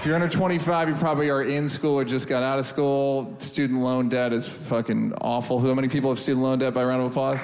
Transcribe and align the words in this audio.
If 0.00 0.06
you're 0.06 0.14
under 0.14 0.30
25, 0.30 0.88
you 0.88 0.94
probably 0.94 1.28
are 1.28 1.42
in 1.42 1.68
school 1.68 1.96
or 1.96 2.06
just 2.06 2.26
got 2.26 2.42
out 2.42 2.58
of 2.58 2.64
school. 2.64 3.34
Student 3.36 3.80
loan 3.80 4.08
debt 4.08 4.32
is 4.32 4.48
fucking 4.48 5.12
awful. 5.20 5.60
How 5.60 5.74
many 5.74 5.88
people 5.88 6.08
have 6.08 6.18
student 6.18 6.42
loan 6.42 6.58
debt 6.58 6.72
by 6.72 6.82
round 6.84 7.02
of 7.02 7.10
applause? 7.10 7.38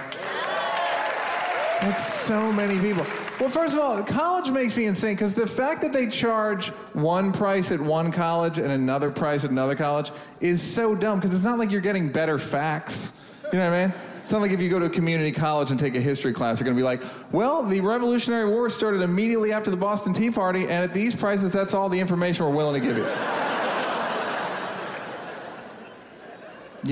That's 1.82 2.02
so 2.02 2.50
many 2.50 2.78
people. 2.80 3.04
Well, 3.38 3.50
first 3.50 3.74
of 3.74 3.80
all, 3.80 4.02
college 4.02 4.50
makes 4.50 4.74
me 4.74 4.86
insane 4.86 5.16
because 5.16 5.34
the 5.34 5.46
fact 5.46 5.82
that 5.82 5.92
they 5.92 6.06
charge 6.06 6.68
one 6.94 7.30
price 7.30 7.72
at 7.72 7.78
one 7.78 8.10
college 8.10 8.56
and 8.56 8.72
another 8.72 9.10
price 9.10 9.44
at 9.44 9.50
another 9.50 9.74
college 9.74 10.10
is 10.40 10.62
so 10.62 10.94
dumb 10.94 11.20
because 11.20 11.34
it's 11.34 11.44
not 11.44 11.58
like 11.58 11.70
you're 11.70 11.82
getting 11.82 12.08
better 12.08 12.38
facts. 12.38 13.12
You 13.52 13.58
know 13.58 13.70
what 13.70 13.76
I 13.76 13.86
mean? 13.88 13.94
It's 14.26 14.32
not 14.32 14.42
like 14.42 14.50
if 14.50 14.60
you 14.60 14.68
go 14.68 14.80
to 14.80 14.86
a 14.86 14.90
community 14.90 15.30
college 15.30 15.70
and 15.70 15.78
take 15.78 15.94
a 15.94 16.00
history 16.00 16.32
class, 16.32 16.58
you're 16.58 16.64
going 16.64 16.76
to 16.76 16.80
be 16.80 16.84
like, 16.84 17.00
well, 17.30 17.62
the 17.62 17.80
Revolutionary 17.80 18.50
War 18.50 18.68
started 18.68 19.00
immediately 19.02 19.52
after 19.52 19.70
the 19.70 19.76
Boston 19.76 20.12
Tea 20.12 20.32
Party, 20.32 20.62
and 20.62 20.72
at 20.72 20.92
these 20.92 21.14
prices, 21.14 21.52
that's 21.52 21.74
all 21.74 21.88
the 21.88 22.00
information 22.00 22.44
we're 22.44 22.50
willing 22.50 22.82
to 22.82 22.84
give 22.84 22.96
you. 22.96 23.04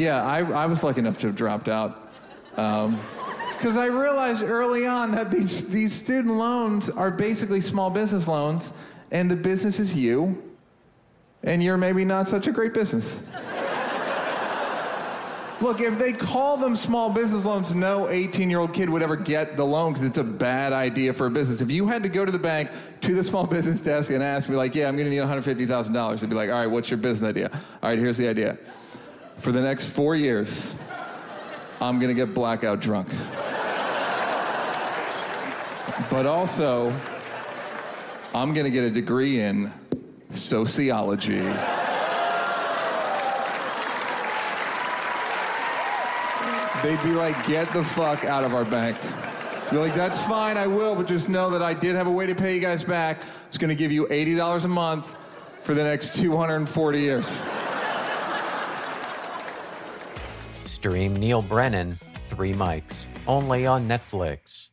yeah, 0.00 0.22
I, 0.22 0.48
I 0.48 0.66
was 0.66 0.84
lucky 0.84 1.00
enough 1.00 1.18
to 1.18 1.26
have 1.26 1.34
dropped 1.34 1.68
out. 1.68 2.08
Um, 2.56 3.00
because 3.56 3.76
I 3.76 3.86
realized 3.86 4.44
early 4.44 4.86
on 4.86 5.10
that 5.10 5.32
these, 5.32 5.68
these 5.68 5.92
student 5.92 6.36
loans 6.36 6.88
are 6.88 7.10
basically 7.10 7.60
small 7.60 7.90
business 7.90 8.28
loans, 8.28 8.72
and 9.10 9.28
the 9.28 9.34
business 9.34 9.80
is 9.80 9.96
you, 9.96 10.40
and 11.42 11.60
you're 11.64 11.78
maybe 11.78 12.04
not 12.04 12.28
such 12.28 12.46
a 12.46 12.52
great 12.52 12.74
business. 12.74 13.24
Look, 15.60 15.80
if 15.80 15.98
they 15.98 16.12
call 16.12 16.56
them 16.56 16.74
small 16.74 17.10
business 17.10 17.44
loans, 17.44 17.72
no 17.74 18.08
18 18.08 18.50
year 18.50 18.58
old 18.58 18.74
kid 18.74 18.90
would 18.90 19.02
ever 19.02 19.16
get 19.16 19.56
the 19.56 19.64
loan 19.64 19.92
because 19.92 20.06
it's 20.06 20.18
a 20.18 20.24
bad 20.24 20.72
idea 20.72 21.12
for 21.14 21.26
a 21.26 21.30
business. 21.30 21.60
If 21.60 21.70
you 21.70 21.86
had 21.86 22.02
to 22.02 22.08
go 22.08 22.24
to 22.24 22.32
the 22.32 22.38
bank 22.38 22.70
to 23.02 23.14
the 23.14 23.22
small 23.22 23.46
business 23.46 23.80
desk 23.80 24.10
and 24.10 24.22
ask 24.22 24.48
me, 24.48 24.56
like, 24.56 24.74
yeah, 24.74 24.88
I'm 24.88 24.96
going 24.96 25.08
to 25.08 25.14
need 25.14 25.22
$150,000, 25.22 26.20
they'd 26.20 26.28
be 26.28 26.34
like, 26.34 26.50
all 26.50 26.56
right, 26.56 26.66
what's 26.66 26.90
your 26.90 26.98
business 26.98 27.28
idea? 27.28 27.50
All 27.82 27.88
right, 27.88 27.98
here's 27.98 28.16
the 28.16 28.28
idea. 28.28 28.58
For 29.38 29.52
the 29.52 29.60
next 29.60 29.86
four 29.86 30.16
years, 30.16 30.74
I'm 31.80 31.98
going 32.00 32.08
to 32.08 32.14
get 32.14 32.34
blackout 32.34 32.80
drunk. 32.80 33.08
But 36.10 36.26
also, 36.26 36.90
I'm 38.34 38.54
going 38.54 38.64
to 38.64 38.70
get 38.70 38.84
a 38.84 38.90
degree 38.90 39.40
in 39.40 39.72
sociology. 40.30 41.42
They'd 46.84 47.02
be 47.02 47.12
like, 47.12 47.46
get 47.46 47.72
the 47.72 47.82
fuck 47.82 48.26
out 48.26 48.44
of 48.44 48.52
our 48.52 48.66
bank. 48.66 48.98
You're 49.72 49.80
like, 49.80 49.94
that's 49.94 50.20
fine, 50.20 50.58
I 50.58 50.66
will, 50.66 50.94
but 50.94 51.06
just 51.06 51.30
know 51.30 51.48
that 51.48 51.62
I 51.62 51.72
did 51.72 51.96
have 51.96 52.06
a 52.06 52.10
way 52.10 52.26
to 52.26 52.34
pay 52.34 52.54
you 52.54 52.60
guys 52.60 52.84
back. 52.84 53.22
It's 53.48 53.56
gonna 53.56 53.74
give 53.74 53.90
you 53.90 54.06
$80 54.08 54.66
a 54.66 54.68
month 54.68 55.16
for 55.62 55.72
the 55.72 55.82
next 55.82 56.14
240 56.16 57.00
years. 57.00 57.42
Stream 60.66 61.16
Neal 61.16 61.40
Brennan, 61.40 61.94
Three 62.28 62.52
Mics, 62.52 63.06
only 63.26 63.64
on 63.64 63.88
Netflix. 63.88 64.68